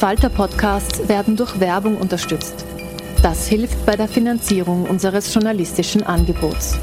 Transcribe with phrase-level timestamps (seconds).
[0.00, 2.64] Falter-Podcasts werden durch Werbung unterstützt.
[3.22, 6.78] Das hilft bei der Finanzierung unseres journalistischen Angebots.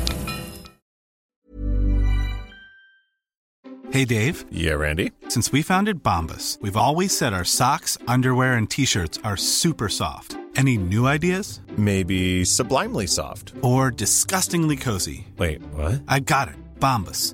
[3.89, 4.45] Hey Dave.
[4.51, 5.13] Yeah, Randy.
[5.29, 10.37] Since we founded Bombus, we've always said our socks, underwear, and t-shirts are super soft.
[10.55, 11.61] Any new ideas?
[11.75, 13.51] Maybe sublimely soft.
[13.63, 15.25] Or disgustingly cozy.
[15.39, 16.03] Wait, what?
[16.07, 16.55] I got it.
[16.79, 17.33] Bombus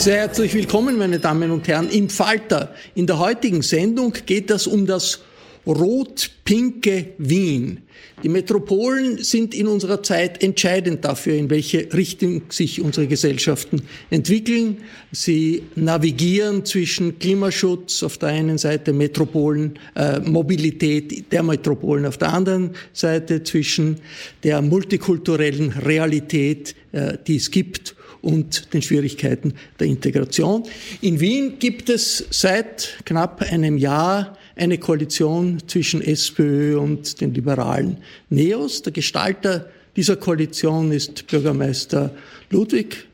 [0.00, 2.74] Sehr herzlich willkommen, meine Damen und Herren, im Falter.
[2.94, 5.20] In der heutigen Sendung geht es um das
[5.66, 7.82] rot-pinke Wien.
[8.22, 14.78] Die Metropolen sind in unserer Zeit entscheidend dafür, in welche Richtung sich unsere Gesellschaften entwickeln.
[15.12, 22.32] Sie navigieren zwischen Klimaschutz auf der einen Seite, Metropolen, äh, Mobilität der Metropolen auf der
[22.32, 23.98] anderen Seite, zwischen
[24.44, 30.64] der multikulturellen Realität, äh, die es gibt und den Schwierigkeiten der Integration.
[31.00, 37.98] In Wien gibt es seit knapp einem Jahr eine Koalition zwischen SPÖ und den liberalen
[38.28, 38.82] Neos.
[38.82, 42.10] Der Gestalter dieser Koalition ist Bürgermeister
[42.50, 43.06] Ludwig.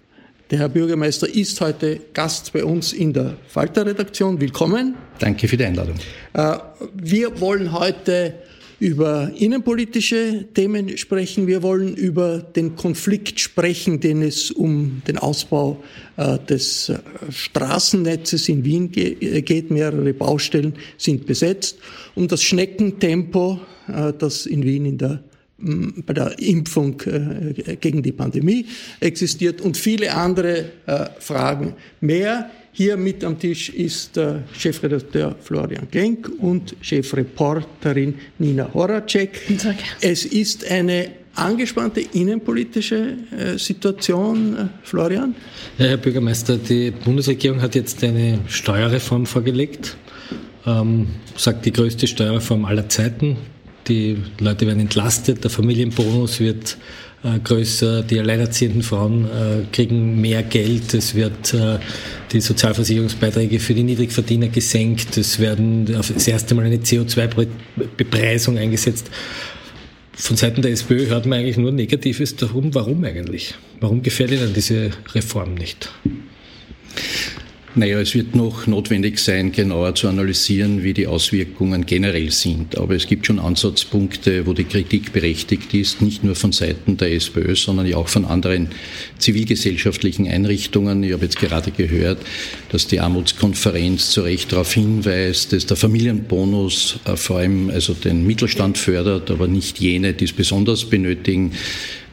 [0.51, 4.41] Der Herr Bürgermeister ist heute Gast bei uns in der Falter-Redaktion.
[4.41, 4.95] Willkommen.
[5.19, 5.97] Danke für die Einladung.
[6.35, 6.59] Äh,
[6.95, 8.35] wir wollen heute
[8.79, 11.47] über innenpolitische Themen sprechen.
[11.47, 15.83] Wir wollen über den Konflikt sprechen, den es um den Ausbau
[16.17, 16.99] äh, des äh,
[17.31, 19.71] Straßennetzes in Wien äh, geht.
[19.71, 21.79] Mehrere Baustellen sind besetzt.
[22.15, 23.61] Um das Schneckentempo,
[24.19, 25.23] das in Wien in der
[25.59, 26.99] bei der Impfung
[27.81, 28.67] gegen die Pandemie
[29.01, 30.67] existiert und viele andere
[31.19, 32.51] Fragen mehr.
[32.77, 39.41] Hier mit am Tisch ist äh, Chefredakteur Florian Klenk und Chefreporterin Nina Horacek.
[40.03, 45.35] Es ist eine angespannte innenpolitische äh, Situation, äh, Florian?
[45.79, 49.97] Ja, Herr Bürgermeister, die Bundesregierung hat jetzt eine Steuerreform vorgelegt,
[50.67, 53.39] ähm, sagt die größte Steuerreform aller Zeiten.
[53.89, 56.77] Die Leute werden entlastet, der Familienbonus wird
[57.23, 61.79] äh, größer, die alleinerziehenden Frauen äh, kriegen mehr Geld, es wird äh,
[62.33, 69.11] die Sozialversicherungsbeiträge für die Niedrigverdiener gesenkt, es werden das erste Mal eine CO2-Bepreisung eingesetzt.
[70.19, 72.75] Von Seiten der SPÖ hört man eigentlich nur Negatives darum.
[72.75, 73.55] Warum eigentlich?
[73.81, 75.91] Warum gefällt Ihnen diese Reform nicht?
[77.79, 82.79] Naja, es wird noch notwendig sein, genauer zu analysieren, wie die Auswirkungen generell sind.
[82.79, 87.13] Aber es gibt schon Ansatzpunkte, wo die Kritik berechtigt ist, nicht nur von Seiten der
[87.13, 88.69] SPÖ, sondern ja auch von anderen
[89.19, 91.03] zivilgesellschaftlichen Einrichtungen.
[91.03, 92.19] Ich habe jetzt gerade gehört,
[92.71, 98.27] dass die Armutskonferenz zu Recht darauf hinweist, dass der Familienbonus äh, vor allem also den
[98.27, 101.53] Mittelstand fördert, aber nicht jene, die es besonders benötigen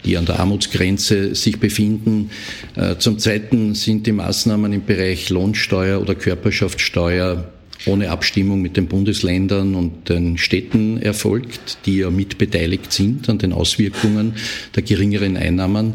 [0.06, 2.30] die an der Armutsgrenze sich befinden.
[2.76, 7.46] Äh, zum Zweiten sind die Maßnahmen im Bereich Lohnsteuer oder Körperschaftssteuer
[7.86, 13.38] ohne Abstimmung mit den Bundesländern und den Städten erfolgt, die ja mit beteiligt sind an
[13.38, 14.36] den Auswirkungen
[14.76, 15.94] der geringeren Einnahmen.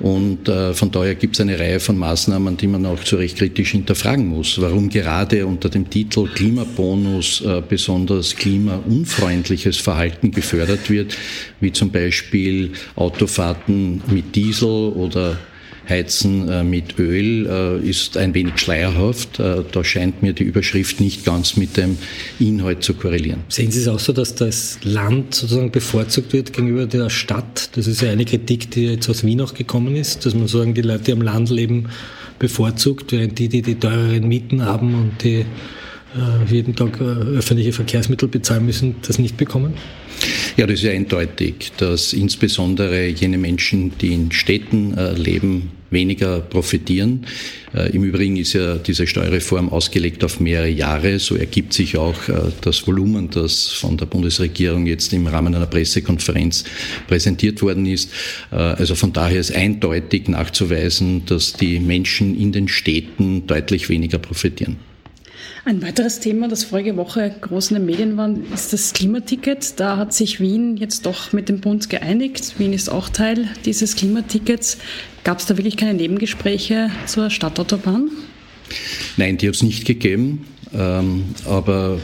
[0.00, 3.38] Und äh, von daher gibt es eine Reihe von Maßnahmen, die man auch zu Recht
[3.38, 4.60] kritisch hinterfragen muss.
[4.60, 11.16] Warum gerade unter dem Titel Klimabonus äh, besonders klimaunfreundliches Verhalten gefördert wird,
[11.60, 15.38] wie zum Beispiel Autofahrten mit Diesel oder
[15.88, 19.40] Heizen äh, mit Öl äh, ist ein wenig schleierhaft.
[19.40, 21.96] Äh, da scheint mir die Überschrift nicht ganz mit dem
[22.38, 23.40] Inhalt zu korrelieren.
[23.48, 27.70] Sehen Sie es auch so, dass das Land sozusagen bevorzugt wird gegenüber der Stadt?
[27.76, 30.74] Das ist ja eine Kritik, die jetzt aus Wien auch gekommen ist, dass man sagen,
[30.74, 31.88] die Leute, die am Land leben,
[32.38, 35.44] bevorzugt, während die, die die teureren Mieten haben und die
[36.50, 39.74] jeden Tag öffentliche Verkehrsmittel bezahlen müssen, das nicht bekommen?
[40.56, 46.40] Ja, das ist ja eindeutig, dass insbesondere jene Menschen, die in Städten äh, leben, weniger
[46.40, 47.26] profitieren.
[47.72, 51.18] Äh, Im Übrigen ist ja diese Steuerreform ausgelegt auf mehrere Jahre.
[51.18, 55.66] So ergibt sich auch äh, das Volumen, das von der Bundesregierung jetzt im Rahmen einer
[55.66, 56.64] Pressekonferenz
[57.06, 58.10] präsentiert worden ist.
[58.50, 64.87] Also von daher ist eindeutig nachzuweisen, dass die Menschen in den Städten deutlich weniger profitieren.
[65.68, 69.78] Ein weiteres Thema, das vorige Woche groß in den Medien war, ist das Klimaticket.
[69.78, 72.58] Da hat sich Wien jetzt doch mit dem Bund geeinigt.
[72.58, 74.78] Wien ist auch Teil dieses Klimatickets.
[75.24, 78.10] Gab es da wirklich keine Nebengespräche zur Stadtautobahn?
[79.18, 80.46] Nein, die hat es nicht gegeben.
[80.74, 81.98] Ähm, aber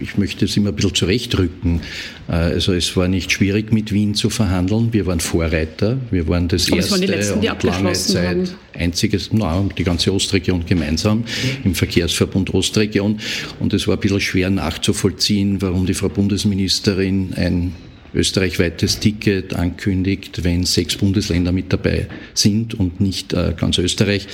[0.00, 1.80] ich möchte es immer ein bisschen zurechtrücken.
[2.28, 4.92] Äh, also es war nicht schwierig, mit Wien zu verhandeln.
[4.92, 5.96] Wir waren Vorreiter.
[6.10, 8.48] Wir waren das aber erste waren die letzten, die und lange Zeit haben.
[8.74, 11.24] einziges, na, die ganze Ostregion gemeinsam
[11.64, 13.20] im Verkehrsverbund Ostregion.
[13.60, 17.74] Und es war ein bisschen schwer nachzuvollziehen, warum die Frau Bundesministerin ein
[18.14, 24.26] österreichweites Ticket ankündigt, wenn sechs Bundesländer mit dabei sind und nicht äh, ganz Österreich.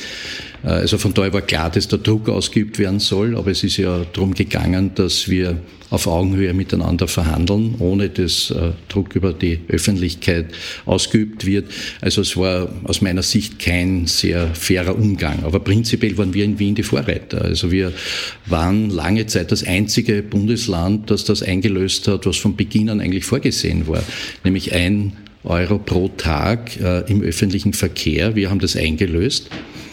[0.66, 3.76] Äh, also von daher war klar, dass der Druck ausgeübt werden soll, aber es ist
[3.76, 5.58] ja darum gegangen, dass wir
[5.88, 10.46] auf Augenhöhe miteinander verhandeln, ohne dass äh, Druck über die Öffentlichkeit
[10.84, 11.66] ausgeübt wird.
[12.00, 15.44] Also es war aus meiner Sicht kein sehr fairer Umgang.
[15.44, 17.42] Aber prinzipiell waren wir in Wien die Vorreiter.
[17.42, 17.92] Also wir
[18.46, 23.24] waren lange Zeit das einzige Bundesland, das das eingelöst hat, was von Beginn an eigentlich
[23.24, 24.02] vorgesehen war,
[24.42, 25.12] nämlich ein
[25.46, 28.34] Euro pro Tag äh, im öffentlichen Verkehr.
[28.34, 29.48] Wir haben das eingelöst.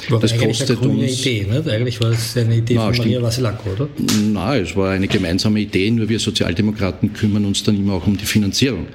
[0.09, 1.21] War das kostet eine uns.
[1.21, 1.69] Idee, nicht?
[1.69, 3.89] Eigentlich war es eine Idee na, von Maria Vasilanko, oder?
[4.31, 8.17] Nein, es war eine gemeinsame Idee, nur wir Sozialdemokraten kümmern uns dann immer auch um
[8.17, 8.87] die Finanzierung.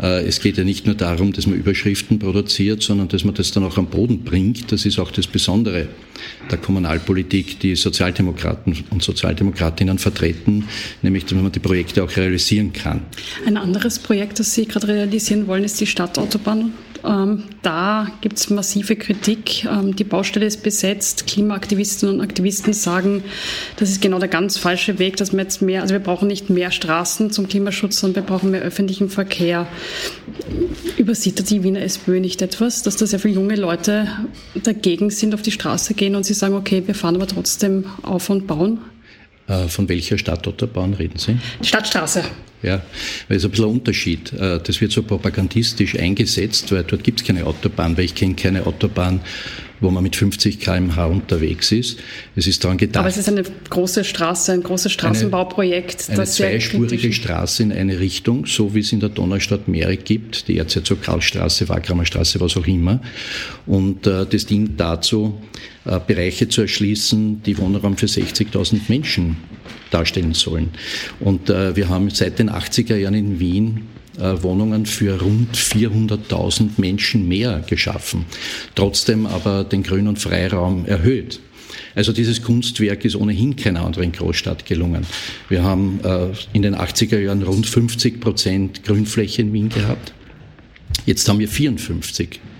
[0.00, 3.50] Äh, es geht ja nicht nur darum, dass man Überschriften produziert, sondern dass man das
[3.52, 4.70] dann auch am Boden bringt.
[4.72, 5.88] Das ist auch das Besondere
[6.50, 10.68] der Kommunalpolitik, die Sozialdemokraten und Sozialdemokratinnen vertreten,
[11.02, 13.02] nämlich dass man die Projekte auch realisieren kann.
[13.46, 16.72] Ein anderes Projekt, das Sie gerade realisieren wollen, ist die Stadtautobahn
[17.04, 19.64] ähm, da gibt es massive Kritik.
[19.64, 21.26] Ähm, die Baustelle ist besetzt.
[21.26, 23.24] Klimaaktivistinnen und Aktivisten sagen,
[23.76, 26.50] das ist genau der ganz falsche Weg, dass wir jetzt mehr, also wir brauchen nicht
[26.50, 29.66] mehr Straßen zum Klimaschutz, sondern wir brauchen mehr öffentlichen Verkehr.
[30.96, 34.06] Übersieht die Wiener SPÖ nicht etwas, dass da sehr viele junge Leute
[34.62, 38.30] dagegen sind, auf die Straße gehen und sie sagen, okay, wir fahren aber trotzdem auf
[38.30, 38.78] und bauen?
[39.52, 41.36] Äh, von welcher Stadtautobahn reden Sie?
[41.60, 42.24] Die Stadtstraße.
[42.62, 42.80] Ja,
[43.28, 44.32] weil es ein bisschen ein Unterschied.
[44.32, 48.34] Äh, das wird so propagandistisch eingesetzt, weil dort gibt es keine Autobahn, weil ich kenne
[48.34, 49.20] keine Autobahn,
[49.80, 51.98] wo man mit 50 km/h unterwegs ist.
[52.36, 53.00] Es ist daran gedacht.
[53.00, 56.08] Aber es ist eine große Straße, ein großes Straßenbauprojekt.
[56.08, 60.46] Eine, eine zweispurige Straße in eine Richtung, so wie es in der Donaustadt mehrere gibt,
[60.48, 63.02] die Erzherzog Karlstraße, Wagramer Straße, was auch immer.
[63.66, 65.42] Und äh, das dient dazu,
[65.84, 69.36] Bereiche zu erschließen, die Wohnraum für 60.000 Menschen
[69.90, 70.70] darstellen sollen.
[71.20, 73.88] Und äh, wir haben seit den 80er Jahren in Wien
[74.18, 78.26] äh, Wohnungen für rund 400.000 Menschen mehr geschaffen,
[78.74, 81.40] trotzdem aber den grünen Freiraum erhöht.
[81.94, 85.06] Also dieses Kunstwerk ist ohnehin keiner anderen Großstadt gelungen.
[85.48, 90.12] Wir haben äh, in den 80er Jahren rund 50 Prozent Grünfläche in Wien gehabt.
[91.06, 92.51] Jetzt haben wir 54 äh,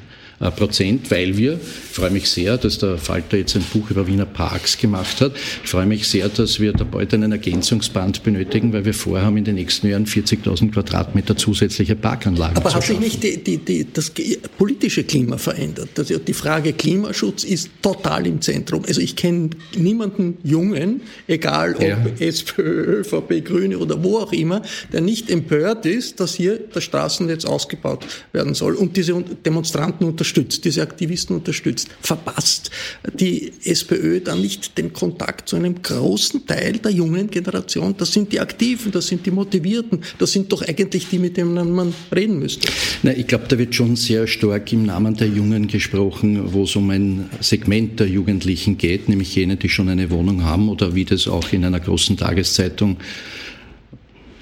[0.50, 4.26] Prozent, weil wir, ich freue mich sehr, dass der Falter jetzt ein Buch über Wiener
[4.26, 5.32] Parks gemacht hat.
[5.62, 9.44] Ich freue mich sehr, dass wir da bald einen Ergänzungsband benötigen, weil wir vorhaben, in
[9.44, 13.86] den nächsten Jahren 40.000 Quadratmeter zusätzliche Parkanlagen Aber zu hat sich nicht die, die, die,
[13.92, 14.12] das
[14.58, 15.90] politische Klima verändert?
[15.96, 18.84] Also die Frage Klimaschutz ist total im Zentrum.
[18.86, 21.98] Also ich kenne niemanden Jungen, egal ob ja.
[22.18, 27.44] SPÖ, ÖVP, Grüne oder wo auch immer, der nicht empört ist, dass hier das Straßennetz
[27.44, 32.70] ausgebaut werden soll und diese Demonstranten unterstützen unterstützt, diese Aktivisten unterstützt, verpasst
[33.18, 37.94] die SPÖ dann nicht den Kontakt zu einem großen Teil der jungen Generation.
[37.96, 41.72] Das sind die Aktiven, das sind die Motivierten, das sind doch eigentlich die, mit denen
[41.72, 42.68] man reden müsste.
[43.02, 46.76] Na, ich glaube, da wird schon sehr stark im Namen der Jungen gesprochen, wo es
[46.76, 51.04] um ein Segment der Jugendlichen geht, nämlich jene, die schon eine Wohnung haben oder wie
[51.04, 52.96] das auch in einer großen Tageszeitung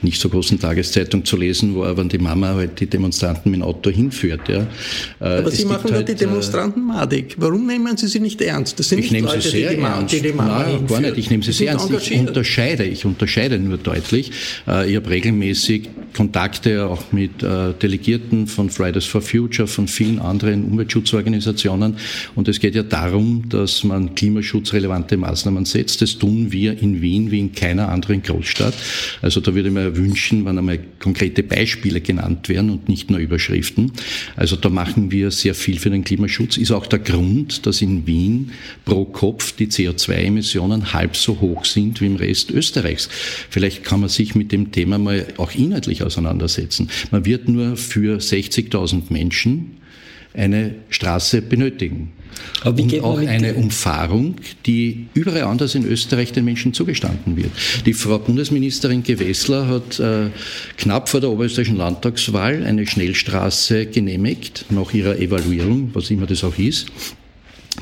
[0.02, 3.64] nicht so großen Tageszeitung zu lesen war, wenn die Mama halt die Demonstranten mit dem
[3.64, 4.48] Auto hinführt.
[4.48, 4.66] Ja.
[5.20, 7.36] Äh, Aber Sie machen halt, die Demonstranten madig.
[7.38, 8.78] Warum nehmen Sie sie nicht ernst?
[8.78, 10.14] Das sind ich nehme sie sehr die die ernst.
[10.14, 11.18] Die die Mama Nein, gar nicht.
[11.18, 11.90] Ich nehme sie, sie sehr ernst.
[11.90, 14.32] Ich unterscheide, ich unterscheide nur deutlich.
[14.66, 20.18] Äh, ich habe regelmäßig Kontakte auch mit äh, Delegierten von Fridays for Future, von vielen
[20.18, 21.96] anderen Umweltschutzorganisationen.
[22.34, 26.02] Und es geht ja darum, dass man klimaschutzrelevante Maßnahmen setzt.
[26.02, 28.74] Das tun wir in Wien wie in keiner anderen Großstadt.
[29.22, 33.20] Also da würde ich mir wünschen, wenn einmal konkrete Beispiele genannt werden und nicht nur
[33.20, 33.92] Überschriften.
[34.36, 36.56] Also da machen wir sehr viel für den Klimaschutz.
[36.56, 38.52] Ist auch der Grund, dass in Wien
[38.84, 43.08] pro Kopf die CO2-Emissionen halb so hoch sind wie im Rest Österreichs.
[43.50, 46.88] Vielleicht kann man sich mit dem Thema mal auch inhaltlich auseinandersetzen.
[47.10, 49.78] Man wird nur für 60.000 Menschen
[50.34, 52.12] eine Straße benötigen.
[52.62, 57.50] Aber wie und auch eine Umfahrung, die überall anders in Österreich den Menschen zugestanden wird.
[57.86, 60.30] Die Frau Bundesministerin Gewessler hat äh,
[60.76, 66.58] knapp vor der oberösterreichischen Landtagswahl eine Schnellstraße genehmigt, nach ihrer Evaluierung, was immer das auch
[66.58, 66.86] ist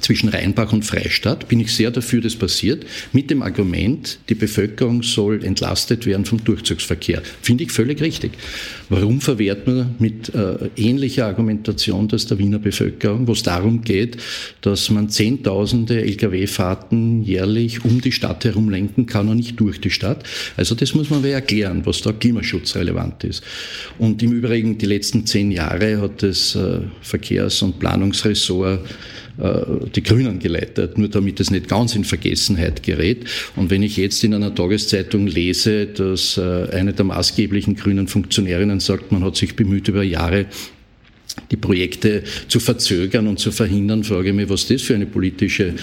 [0.01, 5.03] zwischen Rheinbach und Freistadt bin ich sehr dafür, dass passiert, mit dem Argument, die Bevölkerung
[5.03, 7.23] soll entlastet werden vom Durchzugsverkehr.
[7.43, 8.33] Finde ich völlig richtig.
[8.89, 14.17] Warum verwehrt man mit äh, ähnlicher Argumentation das der Wiener Bevölkerung, wo es darum geht,
[14.63, 19.91] dass man Zehntausende Lkw-Fahrten jährlich um die Stadt herum lenken kann und nicht durch die
[19.91, 20.25] Stadt?
[20.57, 23.43] Also das muss man erklären, was da klimaschutzrelevant ist.
[23.99, 28.81] Und im Übrigen, die letzten zehn Jahre hat das äh, Verkehrs- und Planungsressort
[29.95, 33.25] die Grünen geleitet, nur damit es nicht ganz in Vergessenheit gerät.
[33.55, 38.81] Und wenn ich jetzt in einer Tageszeitung lese, dass äh, eine der maßgeblichen grünen Funktionärinnen
[38.81, 40.47] sagt, man hat sich bemüht über Jahre,
[41.51, 45.75] die Projekte zu verzögern und zu verhindern, frage ich mich, was das für eine politische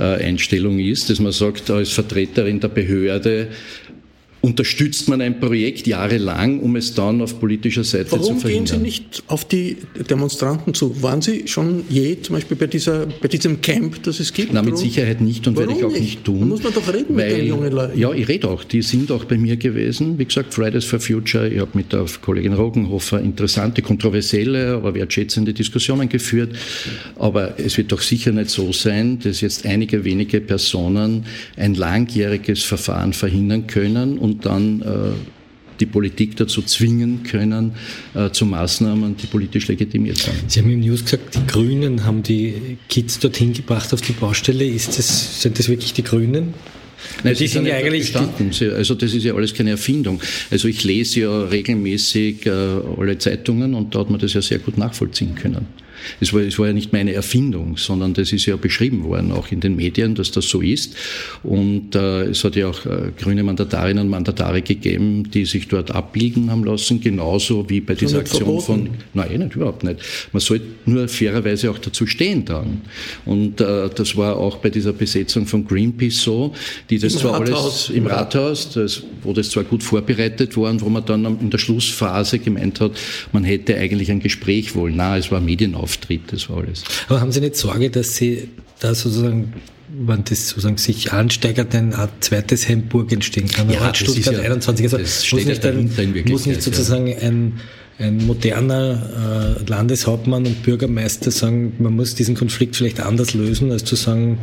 [0.00, 3.48] äh, Einstellung ist, dass man sagt, als Vertreterin der Behörde
[4.44, 8.66] unterstützt man ein Projekt jahrelang, um es dann auf politischer Seite Warum zu verhindern.
[8.72, 9.78] Warum gehen Sie nicht auf die
[10.10, 11.02] Demonstranten zu?
[11.02, 14.52] Waren Sie schon je zum Beispiel bei, dieser, bei diesem Camp, das es gibt?
[14.52, 16.40] Na, mit Sicherheit nicht und Warum werde ich auch nicht, tun.
[16.40, 17.98] Da muss man doch reden weil, mit den jungen Leuten.
[17.98, 18.64] Ja, ich rede auch.
[18.64, 20.18] Die sind auch bei mir gewesen.
[20.18, 21.48] Wie gesagt, Fridays for Future.
[21.48, 26.54] Ich habe mit der Kollegin Rogenhofer interessante, kontroversielle, aber wertschätzende Diskussionen geführt.
[27.16, 31.24] Aber es wird doch sicher nicht so sein, dass jetzt einige wenige Personen
[31.56, 35.12] ein langjähriges Verfahren verhindern können und und dann äh,
[35.80, 37.72] die Politik dazu zwingen können,
[38.14, 40.50] äh, zu Maßnahmen, die politisch legitimiert sind.
[40.50, 44.64] Sie haben im News gesagt, die Grünen haben die Kids dorthin gebracht auf die Baustelle.
[44.64, 46.54] Ist das, sind das wirklich die Grünen?
[47.22, 48.50] Nein, die sind ja eigentlich gestanden.
[48.74, 50.22] Also das ist ja alles keine Erfindung.
[50.50, 54.58] Also ich lese ja regelmäßig äh, alle Zeitungen und da hat man das ja sehr
[54.58, 55.66] gut nachvollziehen können.
[56.20, 59.50] Es war, es war ja nicht meine Erfindung, sondern das ist ja beschrieben worden, auch
[59.50, 60.96] in den Medien, dass das so ist.
[61.42, 65.90] Und äh, es hat ja auch äh, grüne Mandatarinnen und Mandatare gegeben, die sich dort
[65.90, 68.90] abbilden haben lassen, genauso wie bei dieser Aktion von.
[69.14, 70.00] Nein, nicht, überhaupt nicht.
[70.32, 72.82] Man sollte nur fairerweise auch dazu stehen dann.
[73.24, 76.54] Und äh, das war auch bei dieser Besetzung von Greenpeace so,
[76.90, 77.62] die das Im zwar Rathaus.
[77.62, 81.58] alles im Rathaus, das, wo das zwar gut vorbereitet war wo man dann in der
[81.58, 82.92] Schlussphase gemeint hat,
[83.32, 84.96] man hätte eigentlich ein Gespräch wollen.
[84.96, 86.84] Na, es war Medienauf Auftritt, das war alles.
[87.08, 88.48] Aber haben Sie nicht Sorge, dass Sie
[88.80, 89.52] da sozusagen
[89.96, 93.70] wenn das sozusagen sich ansteigert, ein Art zweites Hamburg entstehen kann.
[93.70, 94.92] Ja, das Stuttgart ja, 21.
[94.92, 94.98] Also
[95.36, 97.18] muss nicht, ein, muss nicht sozusagen ja.
[97.18, 97.60] ein,
[98.00, 103.84] ein moderner äh, Landeshauptmann und Bürgermeister sagen, man muss diesen Konflikt vielleicht anders lösen, als
[103.84, 104.38] zu sagen,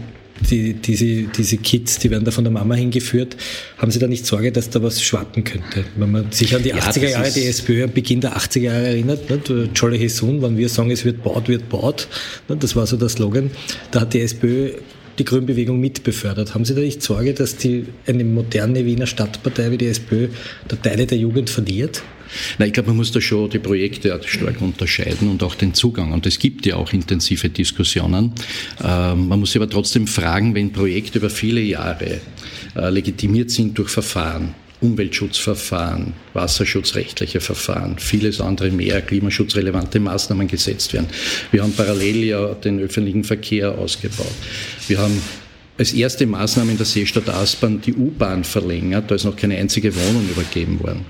[0.50, 3.38] die, diese, diese Kids, die werden da von der Mama hingeführt.
[3.77, 5.86] Haben Sie da nicht Sorge, dass da was schwappen könnte?
[5.95, 8.88] Wenn man sich an die ja, 80er Jahre, die SPÖ am Beginn der 80er Jahre
[8.88, 9.69] erinnert, ne?
[9.75, 12.07] Jolle Hesun, wenn wir sagen, es wird baut, wird baut,
[12.48, 12.57] ne?
[12.57, 13.51] das war so der Slogan,
[13.91, 14.71] da hat die SPÖ
[15.19, 16.53] die Grünbewegung mitbefördert.
[16.55, 20.29] Haben Sie da nicht Sorge, dass die, eine moderne Wiener Stadtpartei wie die SPÖ
[20.67, 22.01] da Teile der Jugend verliert?
[22.57, 26.11] Na, ich glaube, man muss da schon die Projekte stark unterscheiden und auch den Zugang.
[26.11, 28.33] Und es gibt ja auch intensive Diskussionen.
[28.83, 32.21] Ähm, man muss aber trotzdem fragen, wenn Projekte über viele Jahre
[32.75, 41.07] äh, legitimiert sind durch Verfahren, Umweltschutzverfahren, wasserschutzrechtliche Verfahren, vieles andere mehr, klimaschutzrelevante Maßnahmen gesetzt werden.
[41.51, 44.33] Wir haben parallel ja den öffentlichen Verkehr ausgebaut.
[44.88, 45.21] Wir haben
[45.77, 49.95] als erste Maßnahme in der Seestadt Aspern die U-Bahn verlängert, da ist noch keine einzige
[49.95, 51.05] Wohnung übergeben worden.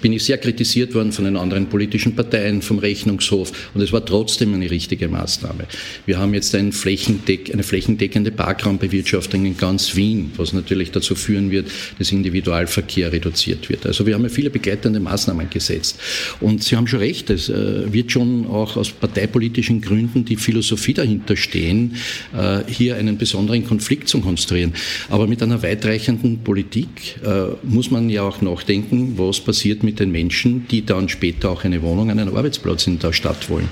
[0.00, 4.04] Bin ich sehr kritisiert worden von den anderen politischen Parteien, vom Rechnungshof und es war
[4.04, 5.64] trotzdem eine richtige Maßnahme.
[6.06, 11.50] Wir haben jetzt ein Flächendeck, eine flächendeckende Parkraumbewirtschaftung in ganz Wien, was natürlich dazu führen
[11.50, 13.86] wird, dass Individualverkehr reduziert wird.
[13.86, 15.98] Also wir haben ja viele begleitende Maßnahmen gesetzt.
[16.40, 20.94] Und Sie haben schon recht, es äh, wird schon auch aus parteipolitischen Gründen die Philosophie
[20.94, 21.96] dahinter stehen,
[22.36, 24.72] äh, hier einen besonderen Konflikt zu konstruieren.
[25.08, 30.10] Aber mit einer weitreichenden Politik äh, muss man ja auch nachdenken, was passiert mit den
[30.10, 33.68] Menschen, die dann später auch eine Wohnung, einen Arbeitsplatz in der Stadt wollen.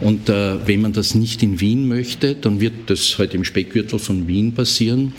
[0.00, 4.28] Und wenn man das nicht in Wien möchte, dann wird das halt im Speckgürtel von
[4.28, 5.12] Wien passieren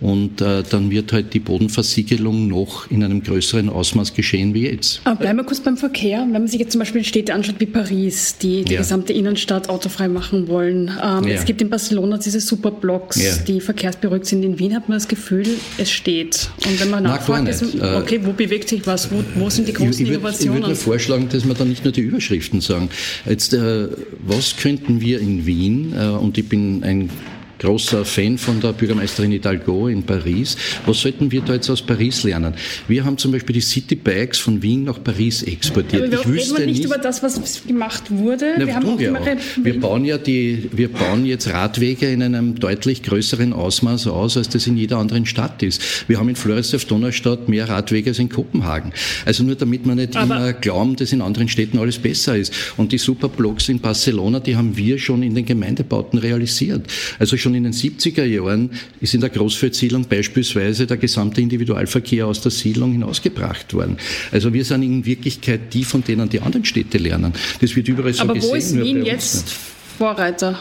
[0.00, 5.00] und dann wird halt die Bodenversiegelung noch in einem größeren Ausmaß geschehen wie jetzt.
[5.04, 6.20] Aber bleiben wir kurz beim Verkehr.
[6.20, 8.80] Wenn man sich jetzt zum Beispiel Städte anschaut wie Paris, die die ja.
[8.80, 10.90] gesamte Innenstadt autofrei machen wollen.
[11.02, 11.34] Ähm, ja.
[11.34, 13.36] Es gibt in Barcelona diese Superblocks, ja.
[13.46, 14.42] die verkehrsberuhigt sind.
[14.42, 15.46] In Wien hat man das Gefühl,
[15.78, 16.48] es steht.
[16.66, 19.10] Und wenn man Na, nachfragt, ist, äh, okay, wo bewegt sich was?
[19.10, 20.56] Wo, wo sind die großen ich, ich würd, Innovationen?
[20.56, 22.90] Ich würde mir vorschlagen, dass wir da nicht nur die Überschriften sagen.
[23.26, 23.88] Jetzt, äh,
[24.26, 27.10] was könnten wir in Wien, äh, und ich bin ein
[27.58, 30.56] großer Fan von der Bürgermeisterin Hidalgo in Paris.
[30.86, 32.54] Was sollten wir da jetzt aus Paris lernen?
[32.88, 36.02] Wir haben zum Beispiel die City Bikes von Wien nach Paris exportiert.
[36.02, 38.54] Aber wir ich reden nicht, nicht über das, was gemacht wurde.
[38.58, 39.26] Na, wir, haben wir, auch.
[39.62, 44.48] wir bauen ja die, wir bauen jetzt Radwege in einem deutlich größeren Ausmaß aus, als
[44.48, 46.08] das in jeder anderen Stadt ist.
[46.08, 48.92] Wir haben in Flores auf Donaustadt mehr Radwege als in Kopenhagen.
[49.24, 52.52] Also nur damit man nicht Aber immer glauben, dass in anderen Städten alles besser ist.
[52.76, 56.86] Und die Superblocks in Barcelona, die haben wir schon in den Gemeindebauten realisiert.
[57.18, 58.70] Also schon in den 70er Jahren
[59.00, 63.98] ist in der Großfeldsiedlung beispielsweise der gesamte Individualverkehr aus der Siedlung hinausgebracht worden.
[64.32, 67.32] Also wir sind in Wirklichkeit die, von denen die anderen Städte lernen.
[67.60, 68.50] Das wird überall so Aber gesehen.
[68.50, 69.54] Aber wo ist Wien jetzt
[69.98, 70.58] Vorreiter?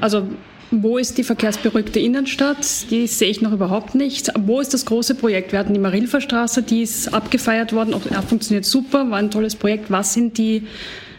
[0.00, 0.28] Also
[0.70, 2.90] wo ist die verkehrsberuhigte Innenstadt?
[2.90, 4.30] Die sehe ich noch überhaupt nicht.
[4.38, 5.50] Wo ist das große Projekt?
[5.50, 7.92] Wir hatten die Marilfer Straße, die ist abgefeiert worden.
[7.92, 9.90] Auch, funktioniert super, war ein tolles Projekt.
[9.90, 10.62] Was sind die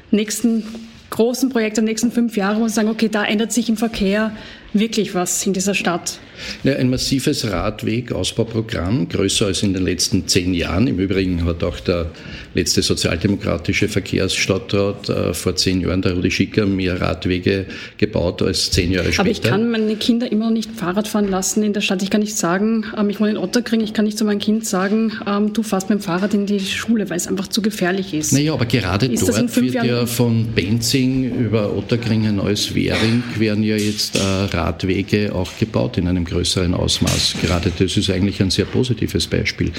[0.09, 0.63] nächsten
[1.09, 4.31] großen Projekte der nächsten fünf Jahre, wo Sie sagen, okay, da ändert sich im Verkehr
[4.73, 6.19] wirklich was in dieser Stadt?
[6.63, 10.87] Ja, ein massives Radwegausbauprogramm, größer als in den letzten zehn Jahren.
[10.87, 12.11] Im Übrigen hat auch der
[12.53, 17.65] letzte sozialdemokratische Verkehrsstadtrat äh, vor zehn Jahren, der Rudi Schicker, mehr Radwege
[17.97, 19.21] gebaut als zehn Jahre später.
[19.21, 22.01] Aber ich kann meine Kinder immer noch nicht Fahrrad fahren lassen in der Stadt.
[22.01, 24.65] Ich kann nicht sagen, ähm, ich wohne in Otterkring, ich kann nicht zu meinem Kind
[24.65, 28.13] sagen, ähm, du fährst mit dem Fahrrad in die Schule, weil es einfach zu gefährlich
[28.13, 28.33] ist.
[28.33, 33.63] Naja, aber gerade ist dort wird Jahren ja von Benzing über Otterkring hinaus Währing werden
[33.63, 34.19] ja jetzt äh,
[34.61, 37.35] Radwege auch gebaut in einem größeren Ausmaß.
[37.41, 39.71] Gerade das ist eigentlich ein sehr positives Beispiel.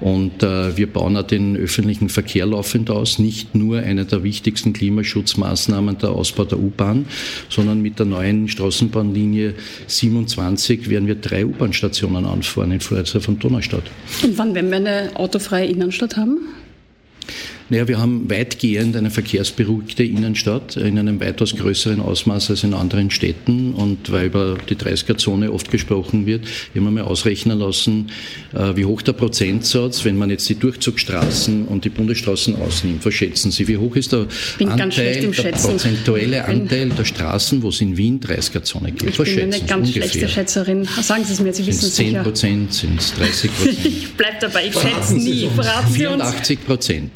[0.00, 3.18] Und äh, wir bauen auch den öffentlichen Verkehr laufend aus.
[3.18, 7.06] Nicht nur eine der wichtigsten Klimaschutzmaßnahmen der Ausbau der U-Bahn,
[7.48, 9.54] sondern mit der neuen Straßenbahnlinie
[9.86, 13.84] 27 werden wir drei U-Bahn-Stationen anfahren in Freizer von Donaustadt.
[14.22, 16.38] Und wann werden wir eine autofreie Innenstadt haben?
[17.70, 23.10] Naja, wir haben weitgehend eine verkehrsberuhigte Innenstadt in einem weitaus größeren Ausmaß als in anderen
[23.10, 23.72] Städten.
[23.72, 28.10] Und weil über die 30er-Zone oft gesprochen wird, immer mal ausrechnen lassen,
[28.52, 33.04] äh, wie hoch der Prozentsatz, wenn man jetzt die Durchzugsstraßen und die Bundesstraßen ausnimmt.
[33.04, 33.66] Was schätzen Sie?
[33.66, 34.26] Wie hoch ist der
[34.66, 39.12] Anteil, der prozentuelle Anteil der Straßen, wo es in Wien 30er-Zone gibt?
[39.12, 40.08] Ich Was bin eine ganz ungefähr?
[40.08, 40.84] schlechte Schätzerin.
[40.84, 43.78] Sagen Sie es mir, Sie wissen es 10 Prozent, sind es 30 Prozent?
[43.86, 45.48] ich bleibe dabei, ich schätze nie.
[45.54, 46.22] Verraten Sie uns.
[46.22, 47.10] 84 Prozent.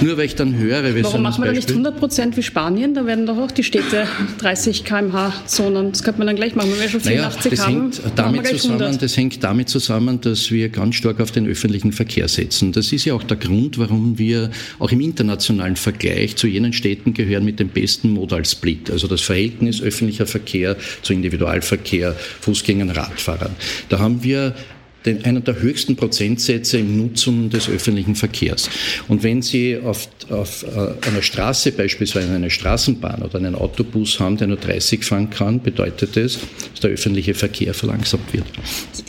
[0.00, 2.94] Nur weil ich dann höre, wir Warum machen wir da nicht 100 Prozent wie Spanien?
[2.94, 4.06] Da werden doch auch die Städte
[4.38, 5.92] 30 km/h Zonen.
[5.92, 6.70] Das könnte man dann gleich machen.
[6.72, 10.50] Wenn wir schon 84 naja, das haben, hängt damit zusammen, das hängt damit zusammen, dass
[10.50, 12.72] wir ganz stark auf den öffentlichen Verkehr setzen.
[12.72, 17.14] Das ist ja auch der Grund, warum wir auch im internationalen Vergleich zu jenen Städten
[17.14, 18.90] gehören mit dem besten Modal Split.
[18.90, 23.54] Also das Verhältnis öffentlicher Verkehr zu Individualverkehr, Fußgängern, Radfahrern.
[23.88, 24.54] Da haben wir
[25.04, 28.68] den, einen der höchsten Prozentsätze im Nutzen des öffentlichen Verkehrs.
[29.08, 34.36] Und wenn Sie auf, auf äh, einer Straße beispielsweise eine Straßenbahn oder einen Autobus haben,
[34.36, 36.38] der nur 30 fahren kann, bedeutet das,
[36.72, 38.44] dass der öffentliche Verkehr verlangsamt wird.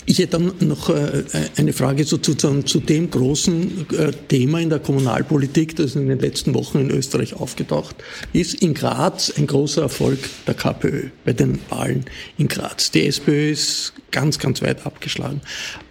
[0.06, 1.24] Ich hätte dann noch äh,
[1.58, 6.54] eine Frage sozusagen zu dem großen äh, Thema in der Kommunalpolitik, das in den letzten
[6.54, 7.96] Wochen in Österreich aufgetaucht
[8.34, 8.56] ist.
[8.62, 12.06] In Graz ein großer Erfolg der KPÖ bei den Wahlen
[12.38, 12.92] in Graz.
[12.92, 15.42] Die SPÖ ist ganz, ganz weit abgeschlagen.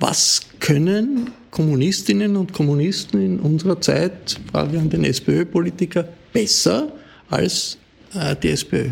[0.00, 6.92] Was können Kommunistinnen und Kommunisten in unserer Zeit, Frage an den SPÖ-Politiker, besser
[7.30, 7.78] als
[8.14, 8.90] äh, die SPÖ?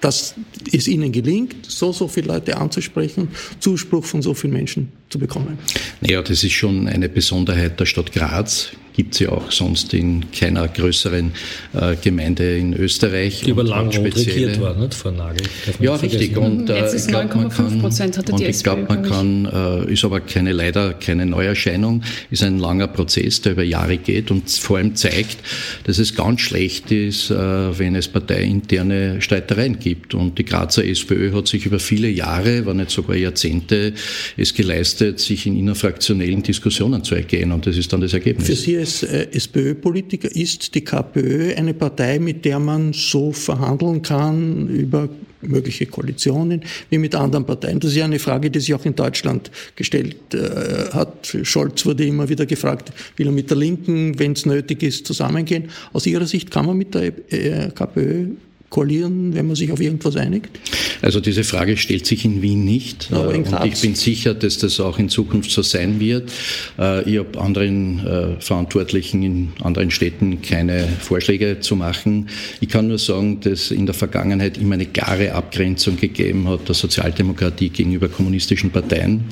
[0.00, 0.34] Dass
[0.72, 3.28] es ihnen gelingt, so, so viele Leute anzusprechen,
[3.60, 5.58] Zuspruch von so vielen Menschen zu bekommen.
[6.00, 10.30] Naja, das ist schon eine Besonderheit der Stadt Graz gibt es ja auch sonst in
[10.32, 11.32] keiner größeren
[11.72, 13.42] äh, Gemeinde in Österreich.
[13.42, 15.46] Die über lang regiert war, nicht, Frau Nagel?
[15.80, 16.36] Ja, richtig.
[16.36, 20.20] Und äh, Jetzt ist 9,5 Prozent hat und ich glaube, man kann, äh, ist aber
[20.20, 24.94] keine, leider keine Neuerscheinung, ist ein langer Prozess, der über Jahre geht und vor allem
[24.94, 25.38] zeigt,
[25.84, 30.14] dass es ganz schlecht ist, äh, wenn es parteiinterne Streitereien gibt.
[30.14, 33.94] Und die Grazer SPÖ hat sich über viele Jahre, wenn nicht sogar Jahrzehnte,
[34.36, 37.52] es geleistet, sich in innerfraktionellen Diskussionen zu ergehen.
[37.52, 38.46] Und das ist dann das Ergebnis.
[38.46, 44.02] Für Sie als äh, SPÖ-Politiker ist die KPÖ eine Partei, mit der man so verhandeln
[44.02, 45.08] kann über
[45.40, 47.78] mögliche Koalitionen wie mit anderen Parteien.
[47.78, 51.36] Das ist ja eine Frage, die sich auch in Deutschland gestellt äh, hat.
[51.44, 55.70] Scholz wurde immer wieder gefragt, will er mit der Linken, wenn es nötig ist, zusammengehen.
[55.92, 58.30] Aus Ihrer Sicht kann man mit der äh, KPÖ
[58.68, 60.58] koalieren, wenn man sich auf irgendwas einigt?
[61.02, 63.08] Also diese Frage stellt sich in Wien nicht.
[63.12, 63.42] Aber in.
[63.42, 66.30] Und ich bin sicher, dass das auch in Zukunft so sein wird.
[66.78, 72.28] Äh, ich habe anderen äh, Verantwortlichen in anderen Städten keine Vorschläge zu machen.
[72.60, 76.74] Ich kann nur sagen, dass in der Vergangenheit immer eine klare Abgrenzung gegeben hat der
[76.74, 79.24] Sozialdemokratie gegenüber kommunistischen Parteien.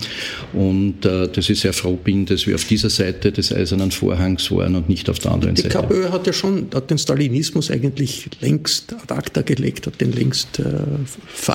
[0.53, 4.51] Und äh, dass ich sehr froh bin, dass wir auf dieser Seite des Eisernen Vorhangs
[4.51, 5.79] waren und nicht auf der anderen Die Seite.
[5.79, 10.13] Die KPÖ hat ja schon hat den Stalinismus eigentlich längst ad acta gelegt, hat den
[10.13, 10.65] längst äh,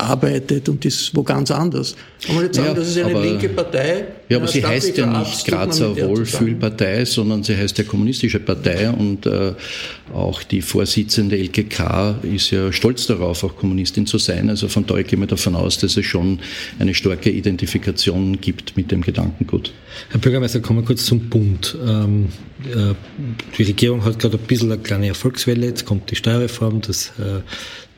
[0.06, 1.96] verarbeitet und ist wo ganz anders.
[2.26, 4.06] Kann man jetzt sagen, ja, das ist eine aber, linke Partei?
[4.30, 9.26] Ja, aber sie heißt ja nicht Grazer Wohlfühlpartei, sondern sie heißt ja Kommunistische Partei und
[9.26, 9.54] äh,
[10.13, 14.50] auch die Vorsitzende LKK ist ja stolz darauf, auch Kommunistin zu sein.
[14.50, 16.39] Also von daher gehen wir davon aus, dass es schon
[16.80, 19.74] eine starke Identifikation gibt mit dem Gedankengut.
[20.10, 21.78] Herr Bürgermeister, kommen wir kurz zum Bund.
[21.86, 22.30] Ähm,
[22.63, 22.94] äh,
[23.58, 25.68] die Regierung hat gerade ein bisschen eine kleine Erfolgswelle.
[25.68, 27.41] Jetzt kommt die Steuerreform, das, äh,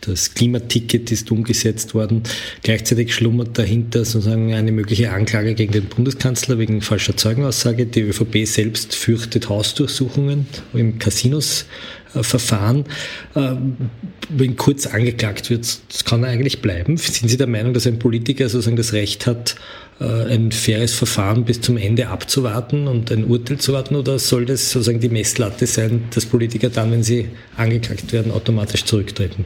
[0.07, 2.23] das Klimaticket ist umgesetzt worden.
[2.63, 7.85] Gleichzeitig schlummert dahinter sozusagen eine mögliche Anklage gegen den Bundeskanzler wegen falscher Zeugenaussage.
[7.85, 12.85] Die ÖVP selbst fürchtet Hausdurchsuchungen im Casinos-Verfahren.
[14.29, 16.97] Wenn kurz angeklagt wird, das kann er eigentlich bleiben.
[16.97, 19.55] Sind Sie der Meinung, dass ein Politiker sozusagen das Recht hat,
[19.99, 24.45] äh, ein faires Verfahren bis zum Ende abzuwarten und ein Urteil zu warten oder soll
[24.45, 29.45] das sozusagen die Messlatte sein, dass Politiker dann, wenn sie angeklagt werden, automatisch zurücktreten?